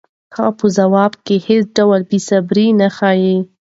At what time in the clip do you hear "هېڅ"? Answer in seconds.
1.47-1.65